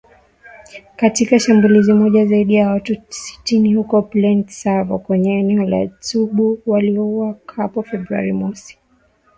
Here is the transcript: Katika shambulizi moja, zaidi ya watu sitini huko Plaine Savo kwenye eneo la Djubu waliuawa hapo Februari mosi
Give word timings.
Katika 0.95 1.39
shambulizi 1.39 1.93
moja, 1.93 2.25
zaidi 2.25 2.55
ya 2.55 2.69
watu 2.69 2.95
sitini 3.09 3.73
huko 3.73 4.01
Plaine 4.01 4.45
Savo 4.47 4.99
kwenye 4.99 5.39
eneo 5.39 5.63
la 5.65 5.85
Djubu 5.85 6.59
waliuawa 6.65 7.37
hapo 7.55 7.83
Februari 7.83 8.33
mosi 8.33 8.77